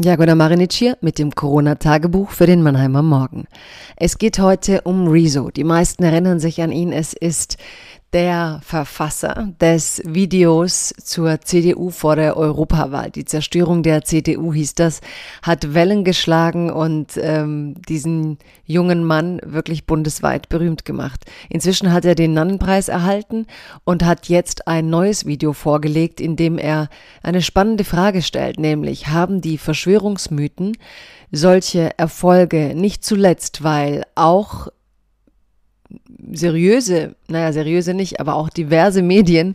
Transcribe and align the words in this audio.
Jagoda 0.00 0.36
Marinic 0.36 0.74
hier 0.74 0.96
mit 1.00 1.18
dem 1.18 1.34
Corona-Tagebuch 1.34 2.30
für 2.30 2.46
den 2.46 2.62
Mannheimer 2.62 3.02
Morgen. 3.02 3.48
Es 3.96 4.18
geht 4.18 4.38
heute 4.38 4.82
um 4.82 5.08
Rezo. 5.08 5.50
Die 5.50 5.64
meisten 5.64 6.04
erinnern 6.04 6.38
sich 6.38 6.62
an 6.62 6.70
ihn. 6.70 6.92
Es 6.92 7.14
ist 7.14 7.56
der 8.12 8.60
Verfasser 8.64 9.52
des 9.60 10.00
Videos 10.04 10.94
zur 11.02 11.42
CDU 11.42 11.90
vor 11.90 12.16
der 12.16 12.36
Europawahl. 12.36 13.10
Die 13.10 13.26
Zerstörung 13.26 13.82
der 13.82 14.02
CDU 14.02 14.54
hieß 14.54 14.74
das, 14.74 15.00
hat 15.42 15.74
Wellen 15.74 16.04
geschlagen 16.04 16.70
und 16.70 17.18
ähm, 17.20 17.74
diesen 17.86 18.38
jungen 18.64 19.04
Mann 19.04 19.40
wirklich 19.44 19.84
bundesweit 19.84 20.48
berühmt 20.48 20.86
gemacht. 20.86 21.26
Inzwischen 21.50 21.92
hat 21.92 22.06
er 22.06 22.14
den 22.14 22.32
Nannenpreis 22.32 22.88
erhalten 22.88 23.46
und 23.84 24.04
hat 24.04 24.28
jetzt 24.28 24.66
ein 24.66 24.88
neues 24.88 25.26
Video 25.26 25.52
vorgelegt, 25.52 26.20
in 26.20 26.36
dem 26.36 26.56
er 26.56 26.88
eine 27.22 27.42
spannende 27.42 27.84
Frage 27.84 28.22
stellt, 28.22 28.58
nämlich 28.58 29.08
haben 29.08 29.42
die 29.42 29.58
Verschwörungsmythen 29.58 30.78
solche 31.30 31.98
Erfolge 31.98 32.74
nicht 32.74 33.04
zuletzt, 33.04 33.62
weil 33.62 34.04
auch 34.14 34.68
seriöse, 36.32 37.14
naja, 37.28 37.52
seriöse 37.52 37.94
nicht, 37.94 38.20
aber 38.20 38.34
auch 38.34 38.48
diverse 38.48 39.02
Medien 39.02 39.54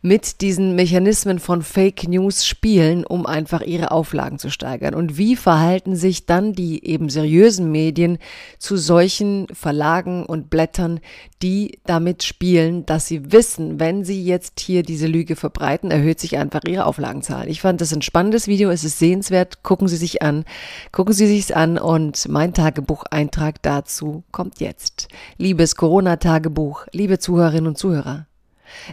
mit 0.00 0.40
diesen 0.40 0.74
Mechanismen 0.74 1.38
von 1.38 1.62
Fake 1.62 2.08
News 2.08 2.46
spielen, 2.46 3.04
um 3.04 3.26
einfach 3.26 3.62
ihre 3.62 3.90
Auflagen 3.90 4.38
zu 4.38 4.50
steigern. 4.50 4.94
Und 4.94 5.18
wie 5.18 5.36
verhalten 5.36 5.96
sich 5.96 6.26
dann 6.26 6.52
die 6.52 6.84
eben 6.86 7.08
seriösen 7.08 7.70
Medien 7.72 8.18
zu 8.58 8.76
solchen 8.76 9.46
Verlagen 9.52 10.24
und 10.24 10.50
Blättern, 10.50 11.00
die 11.42 11.78
damit 11.84 12.22
spielen, 12.22 12.84
dass 12.86 13.06
sie 13.06 13.32
wissen, 13.32 13.78
wenn 13.78 14.04
sie 14.04 14.24
jetzt 14.24 14.60
hier 14.60 14.82
diese 14.82 15.06
Lüge 15.06 15.36
verbreiten, 15.36 15.90
erhöht 15.90 16.20
sich 16.20 16.36
einfach 16.36 16.62
ihre 16.66 16.86
Auflagenzahl. 16.86 17.48
Ich 17.48 17.60
fand 17.60 17.80
das 17.80 17.92
ein 17.92 18.02
spannendes 18.02 18.48
Video, 18.48 18.70
es 18.70 18.84
ist 18.84 18.98
sehenswert, 18.98 19.62
gucken 19.62 19.88
Sie 19.88 19.96
sich 19.96 20.22
an, 20.22 20.44
gucken 20.90 21.14
Sie 21.14 21.26
sich's 21.26 21.52
an 21.52 21.78
und 21.78 22.28
mein 22.28 22.54
Tagebucheintrag 22.54 23.62
dazu 23.62 24.24
kommt 24.32 24.60
jetzt. 24.60 25.08
Liebes 25.36 25.76
Corona-Tagebuch, 25.88 26.84
liebe 26.92 27.18
Zuhörerinnen 27.18 27.68
und 27.68 27.78
Zuhörer. 27.78 28.26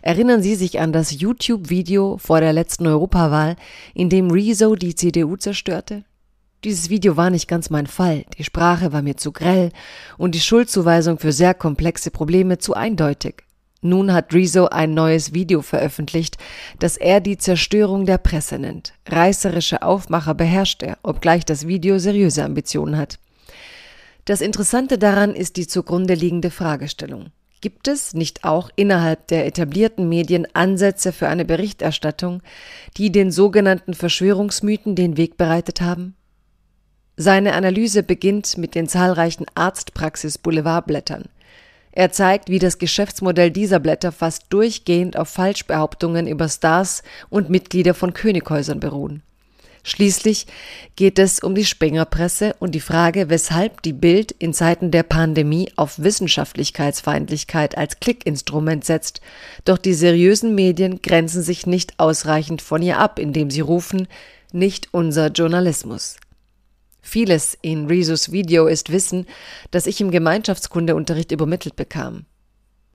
Erinnern 0.01 0.41
Sie 0.41 0.55
sich 0.55 0.79
an 0.79 0.93
das 0.93 1.11
YouTube-Video 1.11 2.17
vor 2.17 2.39
der 2.39 2.53
letzten 2.53 2.87
Europawahl, 2.87 3.57
in 3.93 4.09
dem 4.09 4.31
Rezo 4.31 4.75
die 4.75 4.95
CDU 4.95 5.35
zerstörte? 5.35 6.05
Dieses 6.63 6.89
Video 6.89 7.17
war 7.17 7.31
nicht 7.31 7.49
ganz 7.49 7.69
mein 7.69 7.87
Fall, 7.87 8.23
die 8.37 8.45
Sprache 8.45 8.93
war 8.93 9.01
mir 9.01 9.17
zu 9.17 9.33
grell 9.33 9.73
und 10.17 10.35
die 10.35 10.39
Schuldzuweisung 10.39 11.19
für 11.19 11.33
sehr 11.33 11.53
komplexe 11.53 12.11
Probleme 12.11 12.59
zu 12.59 12.75
eindeutig. 12.75 13.43
Nun 13.81 14.13
hat 14.13 14.33
Rezo 14.33 14.67
ein 14.67 14.93
neues 14.93 15.33
Video 15.33 15.61
veröffentlicht, 15.61 16.37
das 16.79 16.95
er 16.95 17.19
die 17.19 17.37
Zerstörung 17.37 18.05
der 18.05 18.19
Presse 18.19 18.57
nennt. 18.57 18.93
Reißerische 19.05 19.81
Aufmacher 19.81 20.33
beherrscht 20.33 20.81
er, 20.81 20.97
obgleich 21.03 21.43
das 21.43 21.67
Video 21.67 21.99
seriöse 21.99 22.45
Ambitionen 22.45 22.95
hat. 22.95 23.19
Das 24.25 24.41
Interessante 24.41 24.97
daran 24.97 25.35
ist 25.35 25.55
die 25.55 25.67
zugrunde 25.67 26.15
liegende 26.15 26.49
Fragestellung. 26.49 27.27
Gibt 27.61 27.87
es 27.87 28.15
nicht 28.15 28.43
auch 28.43 28.71
innerhalb 28.75 29.27
der 29.27 29.45
etablierten 29.45 30.09
Medien 30.09 30.47
Ansätze 30.53 31.13
für 31.13 31.27
eine 31.27 31.45
Berichterstattung, 31.45 32.41
die 32.97 33.11
den 33.11 33.31
sogenannten 33.31 33.93
Verschwörungsmythen 33.93 34.95
den 34.95 35.17
Weg 35.17 35.37
bereitet 35.37 35.81
haben? 35.81 36.15
Seine 37.17 37.53
Analyse 37.53 38.01
beginnt 38.01 38.57
mit 38.57 38.73
den 38.73 38.87
zahlreichen 38.87 39.45
Arztpraxis-Boulevardblättern. 39.53 41.25
Er 41.91 42.11
zeigt, 42.11 42.49
wie 42.49 42.59
das 42.59 42.79
Geschäftsmodell 42.79 43.51
dieser 43.51 43.79
Blätter 43.79 44.11
fast 44.11 44.45
durchgehend 44.49 45.17
auf 45.17 45.29
Falschbehauptungen 45.29 46.27
über 46.27 46.49
Stars 46.49 47.03
und 47.29 47.49
Mitglieder 47.49 47.93
von 47.93 48.13
Könighäusern 48.13 48.79
beruhen. 48.79 49.21
Schließlich 49.87 50.47
geht 50.95 51.19
es 51.19 51.39
um 51.41 51.53
die 51.53 51.63
Springerpresse 51.63 52.55
und 52.57 52.73
die 52.73 52.79
Frage, 52.79 53.29
weshalb 53.29 53.83
die 53.83 53.93
Bild 53.93 54.31
in 54.31 54.51
Zeiten 54.51 54.89
der 54.89 55.03
Pandemie 55.03 55.71
auf 55.75 55.99
Wissenschaftlichkeitsfeindlichkeit 55.99 57.77
als 57.77 57.99
Klickinstrument 57.99 58.83
setzt. 58.83 59.21
Doch 59.63 59.77
die 59.77 59.93
seriösen 59.93 60.55
Medien 60.55 61.03
grenzen 61.03 61.43
sich 61.43 61.67
nicht 61.67 61.99
ausreichend 61.99 62.63
von 62.63 62.81
ihr 62.81 62.97
ab, 62.97 63.19
indem 63.19 63.51
sie 63.51 63.61
rufen, 63.61 64.07
nicht 64.51 64.89
unser 64.91 65.27
Journalismus. 65.27 66.17
Vieles 67.03 67.55
in 67.61 67.85
Rezos 67.85 68.31
Video 68.31 68.65
ist 68.65 68.91
Wissen, 68.91 69.27
das 69.69 69.85
ich 69.85 70.01
im 70.01 70.09
Gemeinschaftskundeunterricht 70.09 71.31
übermittelt 71.31 71.75
bekam. 71.75 72.25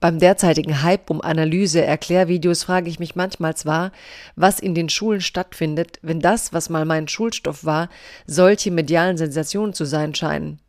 Beim 0.01 0.17
derzeitigen 0.17 0.81
Hype 0.81 1.11
um 1.11 1.21
Analyse, 1.21 1.85
Erklärvideos 1.85 2.63
frage 2.63 2.89
ich 2.89 2.97
mich 2.97 3.15
manchmal 3.15 3.55
zwar, 3.55 3.91
was 4.35 4.59
in 4.59 4.73
den 4.73 4.89
Schulen 4.89 5.21
stattfindet, 5.21 5.99
wenn 6.01 6.19
das, 6.19 6.53
was 6.53 6.71
mal 6.71 6.85
mein 6.85 7.07
Schulstoff 7.07 7.65
war, 7.65 7.87
solche 8.25 8.71
medialen 8.71 9.17
Sensationen 9.17 9.75
zu 9.75 9.85
sein 9.85 10.15
scheinen. 10.15 10.59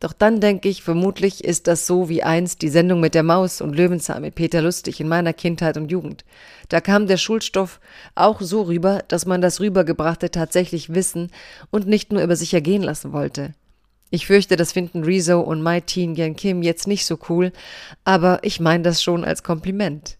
Doch 0.00 0.12
dann 0.12 0.40
denke 0.40 0.68
ich, 0.68 0.82
vermutlich 0.82 1.44
ist 1.44 1.68
das 1.68 1.86
so 1.86 2.08
wie 2.08 2.24
einst 2.24 2.60
die 2.60 2.70
Sendung 2.70 2.98
mit 2.98 3.14
der 3.14 3.22
Maus 3.22 3.60
und 3.60 3.76
Löwenzahn 3.76 4.20
mit 4.20 4.34
Peter 4.34 4.60
Lustig 4.60 4.98
in 4.98 5.06
meiner 5.06 5.32
Kindheit 5.32 5.76
und 5.76 5.92
Jugend. 5.92 6.24
Da 6.68 6.80
kam 6.80 7.06
der 7.06 7.18
Schulstoff 7.18 7.78
auch 8.16 8.40
so 8.40 8.62
rüber, 8.62 9.04
dass 9.06 9.26
man 9.26 9.40
das 9.40 9.60
rübergebrachte 9.60 10.32
tatsächlich 10.32 10.92
wissen 10.92 11.30
und 11.70 11.86
nicht 11.86 12.12
nur 12.12 12.20
über 12.20 12.34
sich 12.34 12.52
ergehen 12.52 12.82
lassen 12.82 13.12
wollte. 13.12 13.54
Ich 14.14 14.26
fürchte, 14.26 14.56
das 14.56 14.72
finden 14.72 15.04
Rezo 15.04 15.40
und 15.40 15.62
My 15.62 15.80
Teen 15.80 16.14
Yan 16.14 16.36
Kim 16.36 16.62
jetzt 16.62 16.86
nicht 16.86 17.06
so 17.06 17.18
cool, 17.30 17.50
aber 18.04 18.40
ich 18.42 18.60
meine 18.60 18.82
das 18.82 19.02
schon 19.02 19.24
als 19.24 19.42
Kompliment. 19.42 20.18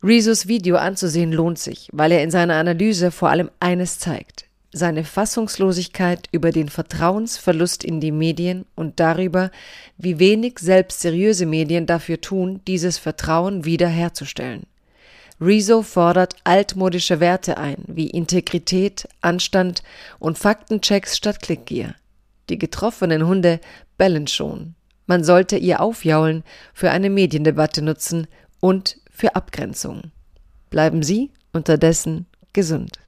Rezos 0.00 0.46
Video 0.46 0.76
anzusehen 0.76 1.32
lohnt 1.32 1.58
sich, 1.58 1.88
weil 1.92 2.12
er 2.12 2.22
in 2.22 2.30
seiner 2.30 2.54
Analyse 2.54 3.10
vor 3.10 3.30
allem 3.30 3.50
eines 3.58 3.98
zeigt. 3.98 4.44
Seine 4.72 5.02
Fassungslosigkeit 5.02 6.28
über 6.30 6.52
den 6.52 6.68
Vertrauensverlust 6.68 7.82
in 7.82 7.98
die 7.98 8.12
Medien 8.12 8.64
und 8.76 9.00
darüber, 9.00 9.50
wie 9.98 10.20
wenig 10.20 10.60
selbst 10.60 11.00
seriöse 11.00 11.46
Medien 11.46 11.86
dafür 11.86 12.20
tun, 12.20 12.60
dieses 12.68 12.98
Vertrauen 12.98 13.64
wiederherzustellen. 13.64 14.66
Rezo 15.40 15.82
fordert 15.82 16.36
altmodische 16.44 17.18
Werte 17.18 17.58
ein, 17.58 17.78
wie 17.88 18.10
Integrität, 18.10 19.08
Anstand 19.20 19.82
und 20.20 20.38
Faktenchecks 20.38 21.16
statt 21.16 21.42
Klickgier. 21.42 21.96
Die 22.48 22.58
getroffenen 22.58 23.26
Hunde 23.26 23.60
bellen 23.96 24.26
schon. 24.26 24.74
Man 25.06 25.24
sollte 25.24 25.56
ihr 25.56 25.80
Aufjaulen 25.80 26.44
für 26.72 26.90
eine 26.90 27.10
Mediendebatte 27.10 27.82
nutzen 27.82 28.26
und 28.60 28.98
für 29.10 29.36
Abgrenzung. 29.36 30.12
Bleiben 30.70 31.02
Sie 31.02 31.30
unterdessen 31.52 32.26
gesund. 32.52 33.03